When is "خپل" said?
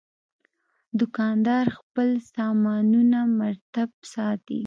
1.79-2.09